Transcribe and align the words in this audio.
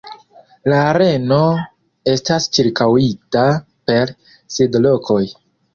La 0.71 0.79
areno 0.93 1.37
estas 2.15 2.49
ĉirkaŭita 2.59 3.45
per 3.91 4.19
sidlokoj. 4.59 5.25